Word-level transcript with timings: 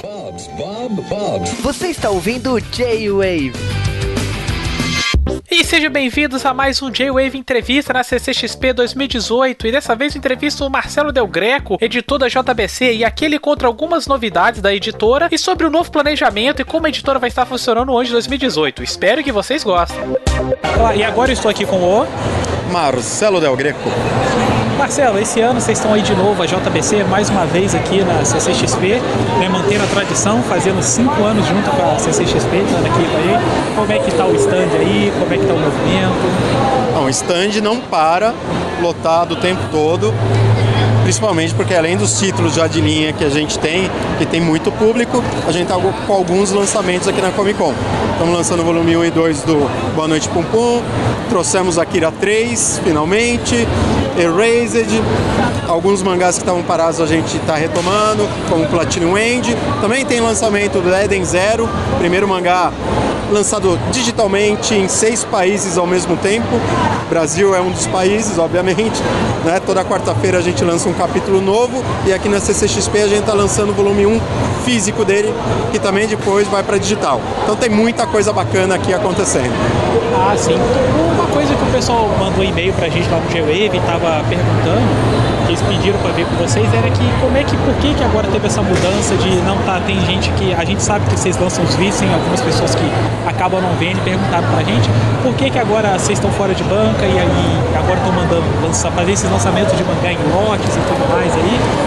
Bob's, 0.00 0.46
Bob, 0.56 1.02
Bob's. 1.02 1.52
Você 1.60 1.88
está 1.88 2.08
ouvindo 2.08 2.54
o 2.54 2.60
J-Wave. 2.60 3.52
E 5.50 5.62
sejam 5.62 5.90
bem-vindos 5.90 6.46
a 6.46 6.54
mais 6.54 6.80
um 6.80 6.90
J-Wave 6.90 7.36
Entrevista 7.36 7.92
na 7.92 8.02
CCXP 8.02 8.72
2018. 8.72 9.66
E 9.66 9.72
dessa 9.72 9.94
vez 9.94 10.16
entrevisto 10.16 10.64
o 10.64 10.70
Marcelo 10.70 11.12
Del 11.12 11.26
Greco, 11.26 11.76
editor 11.82 12.18
da 12.18 12.28
JBC, 12.28 12.94
e 12.94 13.04
aqui 13.04 13.26
ele 13.26 13.38
conta 13.38 13.66
algumas 13.66 14.06
novidades 14.06 14.62
da 14.62 14.74
editora 14.74 15.28
e 15.30 15.36
sobre 15.36 15.66
o 15.66 15.70
novo 15.70 15.92
planejamento 15.92 16.62
e 16.62 16.64
como 16.64 16.86
a 16.86 16.88
editora 16.88 17.18
vai 17.18 17.28
estar 17.28 17.44
funcionando 17.44 17.92
hoje 17.92 18.08
em 18.08 18.14
2018. 18.14 18.82
Espero 18.82 19.22
que 19.22 19.30
vocês 19.30 19.62
gostem. 19.62 20.00
E 20.96 21.04
agora 21.04 21.30
eu 21.30 21.34
estou 21.34 21.50
aqui 21.50 21.66
com 21.66 21.76
o 21.76 21.86
Marcelo 22.70 23.40
Del 23.40 23.56
Greco. 23.56 23.90
Marcelo, 24.78 25.18
esse 25.18 25.40
ano 25.40 25.60
vocês 25.60 25.78
estão 25.78 25.94
aí 25.94 26.02
de 26.02 26.14
novo, 26.14 26.42
a 26.42 26.46
JBC, 26.46 27.04
mais 27.04 27.30
uma 27.30 27.46
vez 27.46 27.74
aqui 27.74 28.02
na 28.02 28.24
CCXP, 28.24 29.00
né, 29.38 29.48
mantendo 29.48 29.84
a 29.84 29.86
tradição, 29.86 30.42
fazendo 30.42 30.82
cinco 30.82 31.22
anos 31.22 31.46
junto 31.46 31.70
com 31.70 31.90
a 31.90 31.98
CCXP, 31.98 32.56
estando 32.56 32.86
aqui 32.86 33.04
com 33.08 33.16
a 33.16 33.22
gente. 33.22 33.74
Como 33.76 33.92
é 33.92 33.98
que 33.98 34.10
tá 34.10 34.26
o 34.26 34.34
stand 34.34 34.76
aí? 34.78 35.12
Como 35.18 35.32
é 35.32 35.38
que 35.38 35.46
tá 35.46 35.54
o 35.54 35.58
movimento? 35.58 36.94
Não, 36.94 37.04
o 37.04 37.10
stand 37.10 37.60
não 37.62 37.80
para, 37.80 38.34
lotado 38.80 39.32
o 39.32 39.36
tempo 39.36 39.62
todo, 39.70 40.12
principalmente 41.02 41.54
porque 41.54 41.74
além 41.74 41.96
dos 41.96 42.18
títulos 42.18 42.54
já 42.54 42.66
de 42.66 42.80
linha 42.80 43.12
que 43.12 43.24
a 43.24 43.28
gente 43.28 43.58
tem, 43.58 43.90
que 44.18 44.26
tem 44.26 44.40
muito 44.40 44.70
público, 44.72 45.22
a 45.46 45.52
gente 45.52 45.70
está 45.70 45.76
com 45.76 46.12
alguns 46.12 46.50
lançamentos 46.52 47.08
aqui 47.08 47.20
na 47.20 47.30
Comic 47.30 47.58
Con. 47.58 47.74
Estamos 48.12 48.34
lançando 48.34 48.60
o 48.60 48.64
volume 48.64 48.96
1 48.96 49.04
e 49.06 49.10
2 49.10 49.42
do 49.42 49.70
Boa 49.94 50.06
Noite 50.06 50.28
Pum 50.28 50.42
Pum, 50.44 50.82
trouxemos 51.28 51.78
Akira 51.78 52.12
3, 52.12 52.80
finalmente, 52.84 53.66
Erased, 54.16 54.88
alguns 55.68 56.02
mangás 56.02 56.36
que 56.36 56.42
estavam 56.42 56.62
parados 56.62 57.00
a 57.00 57.06
gente 57.06 57.36
está 57.36 57.56
retomando, 57.56 58.28
como 58.48 58.66
Platinum 58.66 59.16
End. 59.16 59.56
Também 59.80 60.04
tem 60.04 60.20
lançamento 60.20 60.80
do 60.80 60.94
Eden 60.94 61.24
Zero, 61.24 61.68
primeiro 61.98 62.28
mangá 62.28 62.72
lançado 63.32 63.78
digitalmente 63.90 64.74
em 64.74 64.88
seis 64.88 65.24
países 65.24 65.76
ao 65.76 65.86
mesmo 65.86 66.16
tempo. 66.16 66.48
Brasil 67.08 67.54
é 67.54 67.60
um 67.60 67.70
dos 67.70 67.86
países, 67.86 68.38
obviamente. 68.38 69.00
Né? 69.42 69.58
Toda 69.58 69.84
quarta-feira 69.84 70.38
a 70.38 70.40
gente 70.40 70.62
lança 70.62 70.88
um 70.88 70.92
capítulo 70.92 71.40
novo 71.40 71.82
e 72.06 72.12
aqui 72.12 72.28
na 72.28 72.38
CCXP 72.38 73.02
a 73.02 73.08
gente 73.08 73.20
está 73.22 73.32
lançando 73.32 73.70
o 73.70 73.72
volume 73.72 74.06
1 74.06 74.20
físico 74.64 75.04
dele, 75.04 75.34
que 75.72 75.80
também 75.80 76.06
depois 76.06 76.46
vai 76.46 76.62
para 76.62 76.78
digital. 76.78 77.20
Então 77.42 77.56
tem 77.56 77.68
muita 77.68 78.06
coisa 78.06 78.32
bacana 78.32 78.76
aqui 78.76 78.94
acontecendo. 78.94 79.52
Ah, 80.14 80.36
sim. 80.36 80.54
Uma 81.14 81.26
coisa 81.26 81.52
que 81.54 81.62
o 81.62 81.72
pessoal 81.72 82.08
mandou 82.20 82.44
e-mail 82.44 82.72
pra 82.74 82.88
gente 82.88 83.08
lá 83.08 83.18
no 83.18 83.28
G-Wave 83.32 83.76
e 83.76 83.80
tava 83.80 84.22
perguntando, 84.28 84.86
eles 85.52 85.62
pediram 85.62 85.98
pra 85.98 86.12
ver 86.12 86.24
com 86.24 86.34
vocês, 86.36 86.66
era 86.72 86.88
que 86.90 87.04
como 87.20 87.36
é 87.36 87.44
que, 87.44 87.56
por 87.58 87.74
que 87.74 87.92
que 87.94 88.02
agora 88.02 88.26
teve 88.28 88.46
essa 88.46 88.62
mudança 88.62 89.14
de 89.16 89.36
não 89.42 89.58
tá, 89.58 89.80
tem 89.86 90.00
gente 90.06 90.30
que, 90.32 90.54
a 90.54 90.64
gente 90.64 90.82
sabe 90.82 91.04
que 91.06 91.18
vocês 91.18 91.36
lançam 91.36 91.62
os 91.64 91.74
vídeos, 91.74 91.98
tem 91.98 92.12
algumas 92.12 92.40
pessoas 92.40 92.74
que 92.74 92.90
acabam 93.26 93.60
não 93.60 93.74
vendo 93.76 93.98
e 93.98 94.00
perguntaram 94.00 94.48
pra 94.48 94.62
gente, 94.62 94.88
por 95.22 95.34
que 95.34 95.50
que 95.50 95.58
agora 95.58 95.98
vocês 95.98 96.18
estão 96.18 96.30
fora 96.32 96.54
de 96.54 96.64
banca 96.64 97.04
e 97.04 97.18
aí 97.18 97.60
agora 97.76 97.98
estão 97.98 98.12
mandando 98.12 98.44
lançar, 98.62 98.90
fazer 98.92 99.12
esses 99.12 99.30
lançamentos 99.30 99.76
de 99.76 99.84
mangá 99.84 100.12
em 100.12 100.18
lotes 100.32 100.74
e 100.74 100.80
tudo 100.80 101.12
mais 101.12 101.32
aí? 101.34 101.81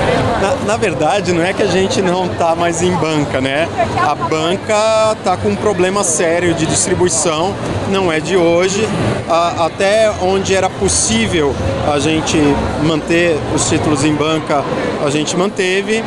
Na, 0.66 0.78
verdade, 0.78 1.32
não 1.32 1.44
é 1.44 1.54
que 1.54 1.62
a 1.62 1.68
gente 1.68 2.02
não 2.02 2.28
tá 2.28 2.56
mais 2.56 2.82
em 2.82 2.92
banca, 2.92 3.40
né? 3.40 3.68
A 4.02 4.16
banca 4.16 5.16
tá 5.24 5.38
com 5.38 5.50
um 5.50 5.56
problema 5.56 6.04
sério 6.04 6.54
de 6.54 6.66
distribuição, 6.66 7.54
não 7.90 8.12
é 8.12 8.20
de 8.20 8.36
hoje. 8.36 8.88
Até 9.30 10.12
onde 10.22 10.56
era 10.56 10.70
possível 10.70 11.56
a 11.92 12.00
gente 12.00 12.38
manter 12.84 13.38
os 13.54 13.70
títulos 13.70 14.04
em 14.04 14.14
banca, 14.14 14.64
a 15.06 15.10
gente 15.10 15.38
manteve. 15.38 16.04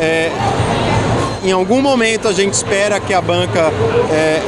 É, 0.00 0.30
em 1.44 1.50
algum 1.50 1.82
momento 1.82 2.28
a 2.28 2.32
gente 2.32 2.54
espera 2.54 3.00
que 3.00 3.12
a 3.12 3.20
banca 3.20 3.72
é, 4.10 4.40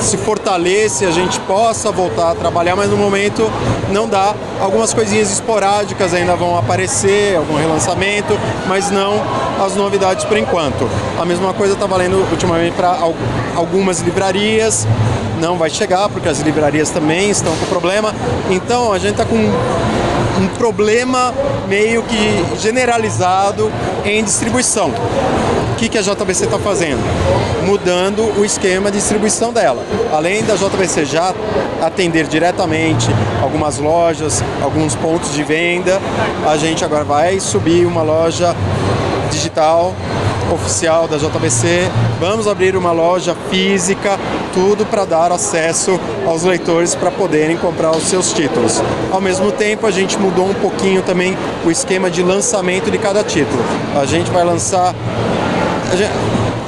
se 0.00 0.16
fortaleça, 0.16 1.06
a 1.06 1.10
gente 1.10 1.38
possa 1.40 1.90
voltar 1.90 2.30
a 2.30 2.34
trabalhar, 2.34 2.76
mas 2.76 2.88
no 2.90 2.96
momento 2.96 3.50
não 3.90 4.08
dá. 4.08 4.34
Algumas 4.60 4.94
coisinhas 4.94 5.32
esporádicas 5.32 6.14
ainda 6.14 6.36
vão 6.36 6.56
aparecer, 6.56 7.36
algum 7.36 7.56
relançamento, 7.56 8.38
mas 8.68 8.90
não 8.90 9.20
as 9.64 9.74
novidades 9.74 10.24
por 10.24 10.36
enquanto. 10.36 10.88
A 11.20 11.24
mesma 11.24 11.52
coisa 11.52 11.74
está 11.74 11.86
valendo 11.86 12.24
ultimamente 12.30 12.74
para 12.74 12.96
algumas 13.56 14.00
livrarias, 14.00 14.86
não 15.40 15.56
vai 15.56 15.70
chegar 15.70 16.08
porque 16.08 16.28
as 16.28 16.40
livrarias 16.40 16.90
também 16.90 17.30
estão 17.30 17.54
com 17.56 17.66
problema. 17.66 18.14
Então 18.50 18.92
a 18.92 18.98
gente 18.98 19.12
está 19.12 19.24
com 19.24 19.36
um 19.36 20.48
problema 20.56 21.34
meio 21.66 22.02
que 22.04 22.44
generalizado 22.60 23.72
em 24.04 24.22
distribuição. 24.22 24.92
Que, 25.78 25.88
que 25.88 25.96
a 25.96 26.02
JBC 26.02 26.46
está 26.46 26.58
fazendo? 26.58 26.98
Mudando 27.64 28.36
o 28.36 28.44
esquema 28.44 28.90
de 28.90 28.98
distribuição 28.98 29.52
dela. 29.52 29.80
Além 30.12 30.42
da 30.42 30.56
JBC 30.56 31.04
já 31.04 31.32
atender 31.80 32.26
diretamente 32.26 33.08
algumas 33.40 33.78
lojas, 33.78 34.42
alguns 34.60 34.96
pontos 34.96 35.32
de 35.32 35.44
venda, 35.44 36.00
a 36.44 36.56
gente 36.56 36.84
agora 36.84 37.04
vai 37.04 37.38
subir 37.38 37.86
uma 37.86 38.02
loja 38.02 38.56
digital 39.30 39.94
oficial 40.52 41.06
da 41.06 41.16
JBC. 41.16 41.88
Vamos 42.18 42.48
abrir 42.48 42.76
uma 42.76 42.90
loja 42.90 43.36
física, 43.48 44.18
tudo 44.52 44.84
para 44.84 45.04
dar 45.04 45.30
acesso 45.30 46.00
aos 46.26 46.42
leitores 46.42 46.96
para 46.96 47.12
poderem 47.12 47.56
comprar 47.56 47.92
os 47.92 48.02
seus 48.02 48.32
títulos. 48.32 48.82
Ao 49.12 49.20
mesmo 49.20 49.52
tempo, 49.52 49.86
a 49.86 49.92
gente 49.92 50.18
mudou 50.18 50.48
um 50.48 50.54
pouquinho 50.54 51.02
também 51.02 51.38
o 51.64 51.70
esquema 51.70 52.10
de 52.10 52.20
lançamento 52.20 52.90
de 52.90 52.98
cada 52.98 53.22
título. 53.22 53.62
A 53.94 54.04
gente 54.04 54.28
vai 54.32 54.44
lançar 54.44 54.92
gente- 55.96 56.12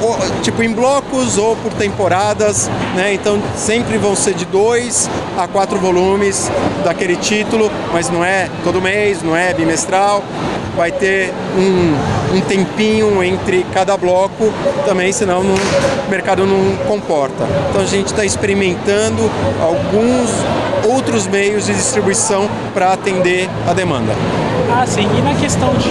ou, 0.02 0.16
tipo 0.42 0.62
em 0.62 0.72
blocos 0.72 1.36
ou 1.36 1.54
por 1.56 1.72
temporadas, 1.74 2.70
né? 2.94 3.12
Então 3.12 3.38
sempre 3.56 3.98
vão 3.98 4.16
ser 4.16 4.32
de 4.34 4.46
dois 4.46 5.10
a 5.38 5.46
quatro 5.46 5.78
volumes 5.78 6.50
daquele 6.84 7.16
título, 7.16 7.70
mas 7.92 8.08
não 8.08 8.24
é 8.24 8.48
todo 8.64 8.80
mês, 8.80 9.22
não 9.22 9.36
é 9.36 9.52
bimestral. 9.52 10.22
Vai 10.76 10.90
ter 10.92 11.30
um, 11.58 12.36
um 12.36 12.40
tempinho 12.40 13.22
entre 13.22 13.66
cada 13.74 13.94
bloco 13.96 14.50
também, 14.86 15.12
senão 15.12 15.42
não- 15.42 15.54
o 15.54 16.10
mercado 16.10 16.46
não 16.46 16.76
comporta. 16.86 17.44
Então 17.68 17.82
a 17.82 17.86
gente 17.86 18.06
está 18.06 18.24
experimentando 18.24 19.30
alguns 19.60 20.30
outros 20.90 21.26
meios 21.26 21.66
de 21.66 21.74
distribuição 21.74 22.48
para 22.72 22.92
atender 22.94 23.48
a 23.68 23.74
demanda. 23.74 24.14
Ah, 24.72 24.86
sim. 24.86 25.06
E 25.18 25.20
na 25.22 25.34
questão 25.34 25.74
de, 25.74 25.90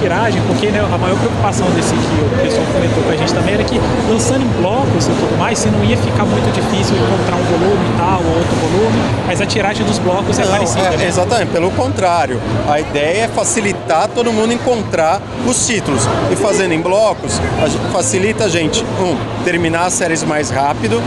tiragem, 0.00 0.40
porque 0.46 0.68
né, 0.68 0.80
a 0.80 0.98
maior 0.98 1.16
preocupação 1.18 1.68
desse 1.70 1.90
que 1.90 2.24
o 2.24 2.42
pessoal 2.42 2.64
comentou 2.72 3.02
com 3.02 3.10
a 3.10 3.16
gente 3.16 3.34
também 3.34 3.54
era 3.54 3.64
que 3.64 3.78
lançando 4.08 4.42
em 4.42 4.62
blocos 4.62 5.06
e 5.06 5.10
tudo 5.10 5.38
mais, 5.38 5.58
se 5.58 5.68
não 5.68 5.84
ia 5.84 5.96
ficar 5.96 6.24
muito 6.24 6.50
difícil 6.52 6.96
encontrar 6.96 7.36
um 7.36 7.44
volume 7.44 7.84
tal, 7.98 8.20
ou 8.22 8.38
outro 8.38 8.56
volume, 8.56 8.98
mas 9.26 9.40
a 9.40 9.46
tiragem 9.46 9.84
dos 9.84 9.98
blocos 9.98 10.38
é 10.38 10.44
Não, 10.44 10.50
parecida, 10.52 10.88
é- 10.88 10.96
né? 10.96 11.06
Exatamente, 11.06 11.50
pelo 11.52 11.70
contrário. 11.72 12.40
A 12.68 12.80
ideia 12.80 13.24
é 13.24 13.28
facilitar 13.28 14.08
todo 14.08 14.32
mundo 14.32 14.52
encontrar 14.52 15.20
os 15.46 15.66
títulos. 15.66 16.08
E 16.30 16.36
fazendo 16.36 16.72
em 16.72 16.80
blocos, 16.80 17.40
a 17.62 17.92
facilita 17.92 18.44
a 18.44 18.48
gente, 18.48 18.82
um, 19.00 19.16
terminar 19.44 19.86
as 19.86 19.92
séries 19.94 20.22
mais 20.24 20.50
rápido. 20.50 21.02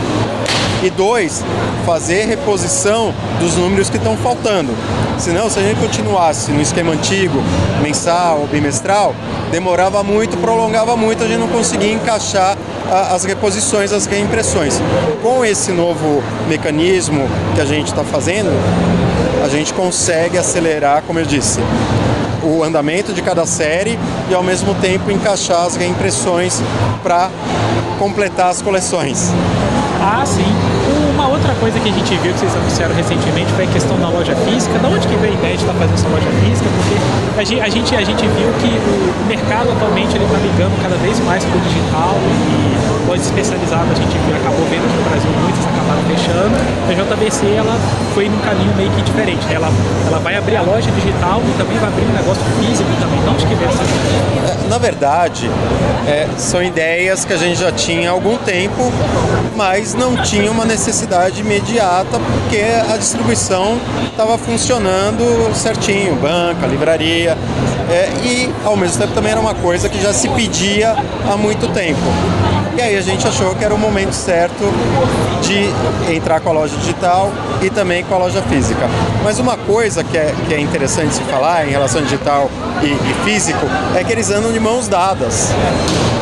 E 0.83 0.89
dois, 0.89 1.41
fazer 1.85 2.25
reposição 2.25 3.13
dos 3.39 3.55
números 3.55 3.89
que 3.89 3.95
estão 3.95 4.17
faltando. 4.17 4.73
Senão, 5.17 5.49
se 5.49 5.57
a 5.57 5.61
gente 5.61 5.79
continuasse 5.79 6.51
no 6.51 6.61
esquema 6.61 6.91
antigo, 6.91 7.41
mensal 7.81 8.39
ou 8.41 8.47
bimestral, 8.47 9.15
demorava 9.49 10.03
muito, 10.03 10.35
prolongava 10.35 10.97
muito, 10.97 11.23
a 11.23 11.27
gente 11.27 11.39
não 11.39 11.47
conseguia 11.47 11.93
encaixar 11.93 12.57
as 13.13 13.23
reposições, 13.23 13.93
as 13.93 14.05
reimpressões. 14.05 14.81
Com 15.21 15.45
esse 15.45 15.71
novo 15.71 16.21
mecanismo 16.49 17.29
que 17.55 17.61
a 17.61 17.65
gente 17.65 17.87
está 17.87 18.03
fazendo, 18.03 18.49
a 19.41 19.47
gente 19.47 19.73
consegue 19.73 20.37
acelerar, 20.37 21.03
como 21.07 21.17
eu 21.17 21.25
disse, 21.25 21.61
o 22.43 22.61
andamento 22.61 23.13
de 23.13 23.21
cada 23.21 23.45
série 23.45 23.97
e 24.29 24.33
ao 24.33 24.43
mesmo 24.43 24.75
tempo 24.75 25.09
encaixar 25.09 25.65
as 25.65 25.77
reimpressões 25.77 26.61
para 27.01 27.29
completar 27.97 28.49
as 28.49 28.61
coleções. 28.61 29.31
Ah, 30.01 30.25
sim. 30.25 30.72
Coisa 31.63 31.79
que 31.79 31.87
a 31.87 31.93
gente 31.93 32.11
viu 32.17 32.33
que 32.33 32.39
vocês 32.39 32.53
anunciaram 32.57 32.93
recentemente 32.93 33.49
foi 33.53 33.63
a 33.63 33.67
questão 33.71 33.97
da 33.97 34.09
loja 34.09 34.35
física. 34.43 34.77
Da 34.79 34.89
onde 34.89 35.07
que 35.07 35.15
veio 35.15 35.31
a 35.31 35.35
ideia 35.37 35.55
de 35.55 35.63
estar 35.63 35.71
fazendo 35.73 35.93
essa 35.95 36.09
loja 36.09 36.27
física? 36.43 36.67
Porque 36.75 37.39
a 37.39 37.43
gen- 37.45 37.61
a 37.61 37.69
gente, 37.69 37.95
a 37.95 38.03
gente 38.03 38.19
viu 38.35 38.51
que 38.59 38.67
o 38.67 39.25
mercado 39.31 39.71
atualmente 39.71 40.11
está 40.17 40.37
ligando 40.43 40.75
cada 40.83 40.97
vez 40.97 41.17
mais 41.23 41.41
para 41.45 41.55
o 41.55 41.61
digital 41.61 42.15
e 42.19 42.92
lojas 43.13 43.27
especializadas 43.27 43.91
a 43.91 43.93
gente 43.93 44.17
acabou 44.41 44.65
vendo 44.65 44.89
que 44.89 44.97
no 44.97 45.09
Brasil 45.09 45.29
muitas 45.39 45.65
acabaram 45.67 46.01
fechando. 46.09 46.55
A 46.89 46.93
JBC 46.93 47.45
ela 47.55 47.79
foi 48.15 48.27
num 48.27 48.39
caminho 48.39 48.73
meio 48.75 48.89
que 48.91 49.03
diferente. 49.03 49.45
Ela, 49.53 49.69
ela 50.07 50.19
vai 50.19 50.35
abrir 50.35 50.57
a 50.57 50.61
loja 50.61 50.89
digital 50.91 51.41
e 51.47 51.57
também 51.57 51.77
vai 51.77 51.89
abrir 51.89 52.05
um 52.05 52.13
negócio 52.13 52.43
físico 52.59 52.89
também. 52.99 53.21
De 53.21 53.29
onde 53.29 53.45
que 53.45 53.53
essa 53.53 53.83
ideia? 53.83 54.57
Na 54.67 54.77
verdade, 54.79 55.49
é, 56.07 56.27
são 56.37 56.63
ideias 56.63 57.23
que 57.23 57.33
a 57.33 57.37
gente 57.37 57.59
já 57.59 57.71
tinha 57.71 58.09
há 58.09 58.13
algum 58.13 58.35
tempo, 58.37 58.91
mas 59.55 59.93
não 59.93 60.17
tinha 60.17 60.51
uma 60.51 60.65
necessidade 60.65 61.41
imediata 61.41 62.19
porque 62.19 62.63
a 62.91 62.97
distribuição 62.97 63.77
estava 64.09 64.37
funcionando 64.39 65.53
certinho, 65.53 66.15
banca, 66.15 66.65
livraria. 66.65 67.37
É, 67.91 68.09
e 68.25 68.51
ao 68.65 68.75
mesmo 68.75 68.97
tempo 68.97 69.13
também 69.13 69.31
era 69.31 69.39
uma 69.39 69.53
coisa 69.53 69.87
que 69.87 70.01
já 70.01 70.11
se 70.13 70.27
pedia 70.29 70.95
há 71.31 71.37
muito 71.37 71.71
tempo. 71.73 72.01
E 72.75 72.81
aí 72.81 72.97
a 72.97 73.01
gente 73.01 73.27
achou 73.27 73.53
que 73.55 73.63
era 73.63 73.73
o 73.73 73.77
momento 73.77 74.13
certo 74.13 74.63
de 75.41 76.13
entrar 76.13 76.39
com 76.39 76.49
a 76.49 76.53
loja 76.53 76.75
digital 76.77 77.31
e 77.61 77.69
também 77.69 78.03
com 78.03 78.15
a 78.15 78.17
loja 78.17 78.41
física. 78.41 78.89
Mas 79.23 79.37
uma 79.39 79.55
coisa 79.55 80.03
que 80.03 80.17
é, 80.17 80.33
que 80.47 80.53
é 80.53 80.59
interessante 80.59 81.13
se 81.13 81.21
falar 81.21 81.67
em 81.67 81.69
relação 81.69 81.99
ao 81.99 82.05
digital 82.05 82.49
e, 82.81 82.87
e 82.87 83.13
físico 83.25 83.65
é 83.95 84.03
que 84.03 84.11
eles 84.11 84.31
andam 84.31 84.51
de 84.51 84.59
mãos 84.59 84.87
dadas. 84.87 85.49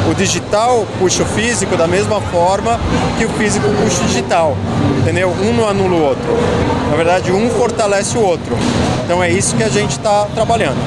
O 0.10 0.14
digital 0.14 0.86
puxa 1.00 1.24
o 1.24 1.26
físico 1.26 1.78
da 1.78 1.88
mesma 1.88 2.20
forma 2.20 2.80
que 3.18 3.24
o 3.24 3.30
físico 3.30 3.68
puxa 3.82 4.04
o 4.04 4.08
digital, 4.08 4.58
entendeu? 5.00 5.30
Um 5.42 5.54
não 5.54 5.70
anula 5.70 5.96
o 5.96 6.04
outro. 6.04 6.38
Na 6.90 6.98
verdade, 6.98 7.32
um 7.32 7.50
fortalece 7.50 8.18
o 8.18 8.22
outro. 8.22 8.58
Então 9.06 9.24
é 9.24 9.30
isso 9.30 9.56
que 9.56 9.64
a 9.64 9.70
gente 9.70 9.92
está 9.92 10.26
trabalhando. 10.36 10.78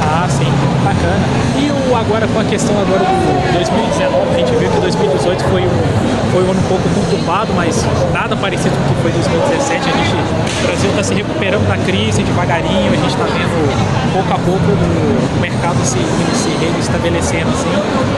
Ah, 0.00 0.28
sim, 0.30 0.46
bacana. 0.88 1.24
E 1.58 1.68
o, 1.70 1.96
agora 1.96 2.26
com 2.28 2.40
a 2.40 2.44
questão 2.44 2.74
agora 2.80 3.04
do 3.04 3.52
2019, 3.52 4.34
a 4.34 4.38
gente 4.38 4.52
viu 4.56 4.70
que 4.70 4.80
2018 4.80 5.44
foi 5.44 5.62
um, 5.62 6.32
foi 6.32 6.42
um 6.44 6.50
ano 6.50 6.60
um 6.60 6.68
pouco 6.68 6.88
conturbado, 6.88 7.52
mas 7.54 7.84
nada 8.12 8.36
parecido 8.36 8.74
com 8.74 8.92
o 8.92 8.94
que 8.96 9.02
foi 9.02 9.12
2017. 9.12 9.88
A 9.88 9.92
gente, 9.92 10.14
o 10.16 10.66
Brasil 10.66 10.90
está 10.90 11.02
se 11.02 11.14
recuperando 11.14 11.68
da 11.68 11.76
crise 11.84 12.22
devagarinho, 12.22 12.92
a 12.92 12.96
gente 12.96 13.10
está 13.10 13.24
vendo 13.24 14.08
pouco 14.12 14.32
a 14.32 14.38
pouco 14.38 14.64
o, 14.64 15.40
mercado 15.40 15.78
se, 15.84 15.98
se 15.98 16.48
reestabelecendo 16.58 17.50
assim. 17.50 17.70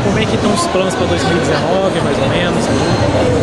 Como 0.04 0.18
é 0.18 0.24
que 0.24 0.34
estão 0.34 0.52
os 0.52 0.66
planos 0.68 0.94
para 0.94 1.06
2019, 1.06 2.00
mais 2.00 2.18
ou 2.18 2.28
menos? 2.28 2.64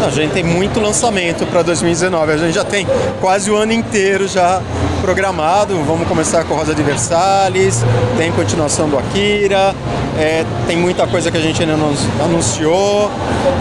A 0.06 0.10
gente 0.10 0.32
tem 0.32 0.44
muito 0.44 0.80
lançamento 0.80 1.46
para 1.48 1.62
2019. 1.64 2.32
A 2.32 2.38
gente 2.38 2.54
já 2.54 2.64
tem 2.64 2.88
quase 3.20 3.52
o 3.52 3.56
ano 3.56 3.74
inteiro 3.74 4.28
já 4.28 4.62
programado. 5.02 5.76
Vamos 5.84 6.08
começar 6.08 6.44
com 6.44 6.56
Rosa 6.56 6.74
de 6.74 6.84
Versalhes, 6.84 7.84
tem 8.18 8.32
continuação 8.32 8.90
do 8.90 8.98
É, 10.20 10.44
tem 10.66 10.76
muita 10.76 11.06
coisa 11.08 11.30
que 11.30 11.38
a 11.38 11.42
gente 11.42 11.62
ainda 11.62 11.78
não 11.78 11.94
anunciou. 12.24 13.10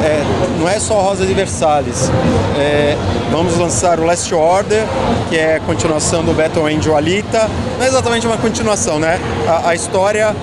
É, 0.03 0.23
não 0.59 0.69
é 0.69 0.79
só 0.79 1.01
Rosa 1.01 1.27
de 1.27 1.35
Versalhes. 1.35 2.11
É, 2.59 2.97
vamos 3.31 3.57
lançar 3.57 4.01
o 4.01 4.05
Last 4.05 4.35
Order, 4.35 4.85
que 5.29 5.37
é 5.37 5.57
a 5.57 5.61
continuação 5.61 6.25
do 6.25 6.33
Battle 6.33 6.67
Angel 6.67 6.97
Alita. 6.97 7.49
Não 7.79 7.85
é 7.85 7.89
exatamente 7.89 8.27
uma 8.27 8.39
continuação, 8.39 8.99
né? 8.99 9.21
A, 9.47 9.71
a 9.71 9.75
história 9.75 10.35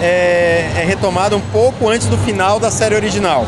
é, 0.00 0.70
é 0.76 0.84
retomada 0.86 1.36
um 1.36 1.42
pouco 1.52 1.88
antes 1.88 2.06
do 2.08 2.18
final 2.18 2.58
da 2.58 2.70
série 2.70 2.94
original 2.94 3.46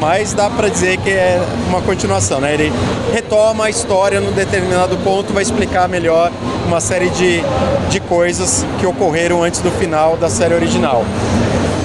mas 0.00 0.32
dá 0.32 0.48
para 0.48 0.68
dizer 0.68 0.96
que 0.98 1.10
é 1.10 1.38
uma 1.68 1.82
continuação, 1.82 2.40
né? 2.40 2.54
Ele 2.54 2.72
retoma 3.12 3.66
a 3.66 3.70
história 3.70 4.18
num 4.18 4.32
determinado 4.32 4.96
ponto, 4.98 5.32
vai 5.32 5.42
explicar 5.42 5.88
melhor 5.88 6.32
uma 6.66 6.80
série 6.80 7.10
de, 7.10 7.42
de 7.90 8.00
coisas 8.00 8.64
que 8.78 8.86
ocorreram 8.86 9.42
antes 9.42 9.60
do 9.60 9.70
final 9.72 10.16
da 10.16 10.30
série 10.30 10.54
original. 10.54 11.04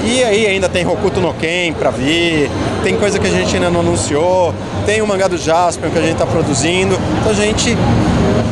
E 0.06 0.24
aí 0.24 0.46
ainda 0.46 0.70
tem 0.70 0.86
Hokuto 0.86 1.20
no 1.20 1.34
Ken 1.34 1.74
pra 1.74 1.90
vir, 1.90 2.50
tem 2.84 2.96
coisa 2.96 3.18
que 3.18 3.26
a 3.26 3.30
gente 3.32 3.56
ainda 3.56 3.72
não 3.72 3.80
anunciou, 3.80 4.54
tem 4.86 5.02
o 5.02 5.08
mangá 5.08 5.28
do 5.28 5.36
Jasper 5.36 5.90
que 5.90 5.98
a 5.98 6.02
gente 6.02 6.14
está 6.14 6.28
produzindo. 6.28 6.96
Então 7.20 7.32
a 7.32 7.34
gente, 7.34 7.76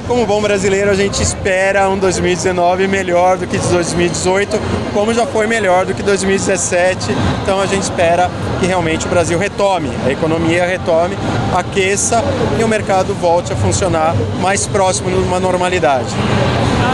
como 0.07 0.25
bom 0.25 0.41
brasileiro, 0.41 0.89
a 0.89 0.95
gente 0.95 1.21
espera 1.21 1.88
um 1.88 1.97
2019 1.97 2.88
melhor 2.88 3.38
do 3.38 3.45
que 3.45 3.59
2018, 3.59 4.59
como 4.95 5.13
já 5.13 5.27
foi 5.27 5.45
melhor 5.45 5.85
do 5.85 5.94
que 5.94 6.01
2017. 6.01 7.15
Então 7.44 7.61
a 7.61 7.67
gente 7.67 7.83
espera 7.83 8.31
que 8.59 8.65
realmente 8.65 9.05
o 9.05 9.09
Brasil 9.09 9.38
retome, 9.38 9.91
a 10.07 10.11
economia 10.11 10.65
retome, 10.65 11.15
aqueça 11.55 12.23
e 12.59 12.63
o 12.63 12.67
mercado 12.67 13.13
volte 13.13 13.53
a 13.53 13.55
funcionar 13.55 14.15
mais 14.41 14.65
próximo 14.65 15.11
de 15.11 15.17
uma 15.17 15.39
normalidade. 15.39 16.15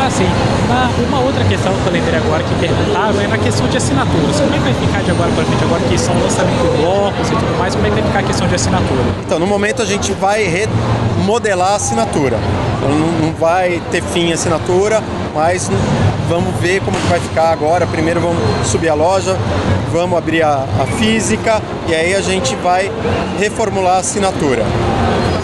Sim. 0.09 0.27
Ah, 0.71 0.89
uma 1.07 1.19
outra 1.19 1.44
questão 1.45 1.73
que 1.73 1.85
eu 1.88 1.94
lembrei 1.94 2.19
agora 2.19 2.44
que 2.44 2.56
perguntaram 2.56 3.21
é 3.21 3.27
na 3.27 3.38
questão 3.38 3.67
de 3.67 3.77
assinaturas. 3.77 4.39
Como 4.39 4.53
é 4.53 4.57
que 4.57 4.63
vai 4.63 4.73
ficar 4.73 5.03
de 5.03 5.11
agora 5.11 5.31
para 5.31 5.45
frente? 5.45 5.63
Agora 5.63 5.81
que 5.81 5.97
são 5.97 6.13
lançamento 6.19 6.71
de 6.71 6.77
blocos 6.77 7.27
e 7.27 7.31
tudo 7.31 7.57
mais, 7.57 7.75
como 7.75 7.88
é 7.88 7.89
que 7.89 7.95
vai 7.95 8.06
ficar 8.06 8.19
a 8.19 8.23
questão 8.23 8.47
de 8.47 8.56
assinatura? 8.56 9.03
Então, 9.25 9.39
no 9.39 9.47
momento 9.47 9.81
a 9.81 9.85
gente 9.85 10.11
vai 10.13 10.44
remodelar 10.44 11.73
a 11.73 11.75
assinatura. 11.75 12.38
Então, 12.77 12.89
não, 12.89 13.33
vai 13.33 13.81
ter 13.91 14.01
fim 14.01 14.31
a 14.31 14.35
assinatura, 14.35 15.03
mas 15.33 15.69
vamos 16.27 16.56
ver 16.59 16.81
como 16.81 16.97
vai 17.09 17.19
ficar 17.19 17.51
agora. 17.51 17.85
Primeiro 17.88 18.19
vamos 18.19 18.38
subir 18.67 18.89
a 18.89 18.94
loja, 18.94 19.38
vamos 19.91 20.17
abrir 20.17 20.44
a, 20.44 20.65
a 20.79 20.85
física 20.97 21.61
e 21.88 21.95
aí 21.95 22.13
a 22.13 22.21
gente 22.21 22.56
vai 22.56 22.91
reformular 23.39 23.95
a 23.95 24.00
assinatura. 24.00 24.63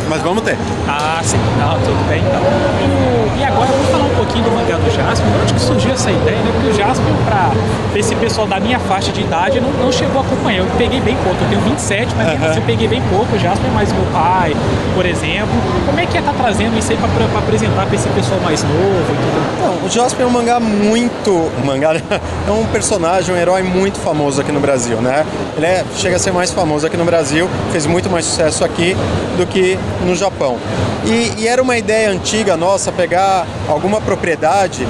Mas 0.10 0.22
vamos 0.22 0.44
ter. 0.44 0.58
Ah, 0.88 1.20
sim. 1.24 1.38
Não, 1.58 1.74
tudo 1.80 2.08
bem 2.08 2.20
então. 2.20 2.42
E, 2.82 3.40
e 3.40 3.44
agora 3.44 3.70
vamos 3.72 3.88
falar 3.90 4.06
um 4.06 4.16
pouquinho 4.16 4.44
do 4.46 4.52
mangá 4.52 4.78
do 4.78 4.90
Jasper. 4.92 5.28
De 5.28 5.42
onde 5.42 5.54
que 5.54 5.62
surgiu 5.62 5.92
essa 5.92 6.12
ideia, 6.12 6.38
né? 6.38 6.52
Porque 6.54 6.70
o 6.70 6.74
Jasper, 6.74 7.14
para 7.26 8.00
esse 8.00 8.16
pessoal 8.16 8.48
da 8.48 8.60
minha 8.60 8.80
faixa 8.80 9.12
de 9.12 9.22
idade, 9.22 9.60
não, 9.60 9.72
não 9.72 9.92
chegou 9.92 10.22
a 10.22 10.26
acompanhar. 10.26 10.60
Eu 10.60 10.68
peguei 10.78 11.02
bem 11.02 11.16
pouco. 11.24 11.44
Eu 11.44 11.50
tenho 11.50 11.62
27, 11.62 12.14
mas 12.16 12.28
uhum. 12.28 12.54
eu 12.56 12.62
peguei 12.62 12.88
bem 12.88 13.02
pouco. 13.10 13.36
O 13.36 13.40
Jasper 13.40 13.72
mais 13.72 13.92
meu 13.92 14.06
pai, 14.14 14.56
por 14.94 15.06
exemplo. 15.06 15.56
Como 15.86 16.00
é 16.00 16.06
que 16.06 16.18
é 16.18 16.20
estar 16.20 16.34
tá 16.34 16.44
trazendo 16.44 16.78
isso 16.78 16.92
aí 16.92 16.98
para 16.98 17.40
apresentar 17.40 17.86
para 17.86 17.96
esse 17.96 18.08
pessoal 18.10 18.40
mais 18.42 18.64
novo 18.64 19.12
e 19.12 19.16
tudo? 19.16 19.66
Não, 19.66 19.88
o 19.88 19.90
Jasper 19.90 20.26
é 20.26 20.28
um 20.28 20.32
mangá 20.32 20.60
muito... 20.60 21.52
Mangá 21.64 21.94
é 21.96 22.52
um 22.52 22.66
personagem, 22.68 23.34
um 23.34 23.38
herói 23.38 23.64
muito 23.64 24.00
famoso 24.00 24.42
aqui 24.42 24.52
no 24.52 24.60
Brasil, 24.60 24.98
né? 24.98 25.26
Ele 25.58 25.66
é, 25.66 25.84
chega 25.96 26.16
a 26.16 26.20
ser 26.20 26.32
mais 26.32 26.52
famoso 26.52 26.86
aqui 26.86 26.98
no 26.98 27.06
Brasil, 27.06 27.50
fez 27.72 27.86
muito 27.86 28.10
mais 28.10 28.26
sucesso 28.26 28.64
aqui 28.64 28.96
do 29.38 29.46
que 29.46 29.78
no 30.04 30.16
Japão. 30.16 30.58
E, 31.06 31.42
e, 31.42 31.48
era 31.48 31.62
uma 31.62 31.78
ideia 31.78 32.10
antiga 32.10 32.58
nossa 32.58 32.92
pegar 32.92 33.46
alguma 33.68 34.02
propriedade 34.02 34.88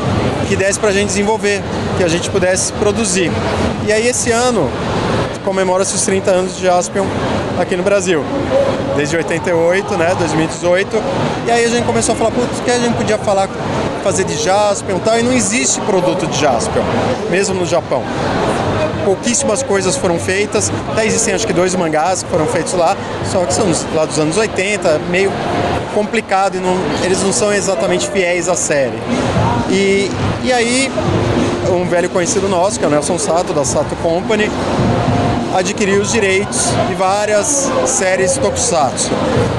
que 0.48 0.56
desse 0.56 0.80
para 0.80 0.90
a 0.90 0.94
gente 0.94 1.08
desenvolver, 1.08 1.62
que 1.98 2.04
a 2.04 2.08
gente 2.08 2.30
pudesse 2.30 2.72
produzir. 2.74 3.32
E 3.86 3.92
aí 3.92 4.08
esse 4.08 4.32
ano 4.32 4.70
comemora-se 5.44 5.94
os 5.94 6.02
30 6.02 6.32
anos 6.32 6.58
de 6.58 6.64
Jaspion 6.64 7.06
aqui 7.60 7.76
no 7.76 7.84
Brasil. 7.84 8.24
Desde 8.96 9.18
88, 9.18 9.98
né, 9.98 10.16
2018. 10.18 11.04
E 11.48 11.52
aí 11.52 11.66
a 11.66 11.70
gente 11.70 11.86
começou 11.86 12.14
a 12.14 12.18
falar, 12.18 12.32
putz, 12.32 12.60
que 12.62 12.72
a 12.72 12.80
gente 12.80 12.96
podia 12.96 13.18
falar, 13.18 13.50
fazer 14.04 14.24
de 14.24 14.36
Jaspion 14.42 14.98
e 14.98 15.00
tal, 15.02 15.20
e 15.20 15.24
não 15.24 15.34
existe 15.34 15.82
produto 15.82 16.28
de 16.28 16.40
Jaspion, 16.40 16.84
mesmo 17.30 17.56
no 17.56 17.66
Japão 17.66 18.04
pouquíssimas 19.06 19.64
coisas 19.64 19.96
foram 19.96 20.20
feitas. 20.20 20.72
Até 20.92 21.06
existem 21.06 21.34
acho 21.34 21.48
que 21.48 21.54
dois 21.54 21.74
mangás 21.76 22.24
que 22.24 22.30
foram 22.30 22.48
feitos 22.48 22.74
lá, 22.74 22.98
só 23.32 23.46
que 23.46 23.54
são 23.54 23.66
lá 23.94 24.04
dos 24.04 24.20
anos 24.20 24.36
80, 24.36 25.00
meio 25.10 25.32
complicado 25.94 26.58
e 26.58 26.60
não, 26.60 26.76
eles 27.04 27.22
não 27.24 27.32
são 27.32 27.54
exatamente 27.54 28.10
fiéis 28.10 28.50
à 28.50 28.56
série. 28.56 28.98
E, 29.70 30.12
e 30.44 30.52
aí, 30.52 30.92
um 31.70 31.88
velho 31.88 32.10
conhecido 32.10 32.50
nosso, 32.50 32.80
que 32.80 32.84
é 32.84 32.88
o 32.88 32.92
Nelson 32.92 33.18
Sato, 33.18 33.54
da 33.54 33.64
Sato 33.64 33.96
Company, 33.98 34.50
adquiriu 35.56 36.02
os 36.02 36.12
direitos 36.12 36.70
de 36.90 36.96
várias 36.96 37.72
séries 37.86 38.38
Tokusatsu, 38.38 39.10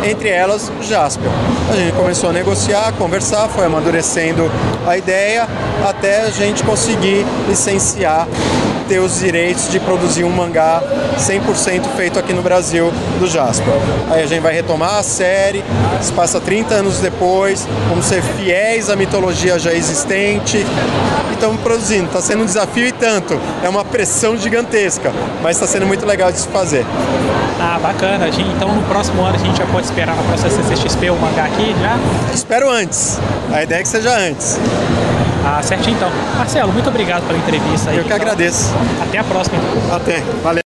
entre 0.05 0.29
elas 0.29 0.71
Jasper. 0.83 1.31
A 1.73 1.77
gente 1.77 1.95
começou 1.95 2.29
a 2.29 2.33
negociar, 2.35 2.89
a 2.89 2.93
conversar, 2.93 3.49
foi 3.49 3.65
amadurecendo 3.65 4.51
a 4.87 4.99
ideia 4.99 5.49
até 5.89 6.23
a 6.23 6.31
gente 6.31 6.63
conseguir 6.65 7.25
licenciar 7.49 8.29
ter 8.89 8.99
os 8.99 9.19
direitos 9.19 9.71
de 9.71 9.81
produzir 9.81 10.25
um 10.25 10.31
mangá 10.31 10.83
100% 11.19 11.85
feito 11.97 12.19
aqui 12.19 12.33
no 12.33 12.43
Brasil 12.43 12.93
do 13.19 13.27
Jasper. 13.27 13.75
Aí 14.11 14.23
a 14.23 14.27
gente 14.27 14.41
vai 14.41 14.53
retomar 14.53 14.97
a 14.97 15.03
série, 15.03 15.65
se 16.01 16.13
passa 16.13 16.41
30 16.41 16.75
anos 16.75 17.01
depois, 17.01 17.67
vamos 17.89 18.07
ser 18.07 18.23
fiéis 18.23 18.89
à 18.89 18.97
mitologia 18.97 19.59
já 19.59 19.73
existente 19.73 20.59
e 20.59 21.35
estamos 21.35 21.61
produzindo. 21.61 22.07
Está 22.07 22.21
sendo 22.21 22.43
um 22.43 22.47
desafio 22.47 22.87
e 22.87 22.93
tanto, 22.93 23.39
é 23.63 23.69
uma 23.69 23.85
pressão 23.85 24.37
gigantesca, 24.37 25.13
mas 25.43 25.57
está 25.57 25.67
sendo 25.67 25.87
muito 25.87 26.07
legal 26.07 26.31
de 26.31 26.39
se 26.39 26.49
fazer. 26.49 26.85
Ah, 27.59 27.79
bacana. 27.81 28.29
Então 28.29 28.75
no 28.75 28.83
próximo 28.83 29.23
ano 29.23 29.35
a 29.35 29.39
gente 29.39 29.57
já 29.57 29.67
pode 29.67 29.87
esperar 29.87 30.15
na 30.15 30.23
próxima 30.23 30.51
CCXP 30.51 31.11
o 31.11 31.17
mangá 31.17 31.45
aqui 31.45 31.75
já? 31.81 31.99
Espero 32.35 32.71
antes. 32.71 33.19
A 33.53 33.63
ideia 33.63 33.81
é 33.81 33.83
que 33.83 33.89
seja 33.89 34.17
antes. 34.17 34.59
Ah, 35.49 35.63
certinho 35.63 35.95
então. 35.97 36.11
Marcelo, 36.37 36.73
muito 36.73 36.89
obrigado 36.89 37.25
pela 37.25 37.39
entrevista 37.39 37.91
aí. 37.91 37.99
Eu 37.99 38.05
que 38.05 38.13
agradeço. 38.13 38.75
Até 39.01 39.19
a 39.19 39.25
próxima. 39.25 39.57
Até. 39.95 40.21
Valeu. 40.43 40.63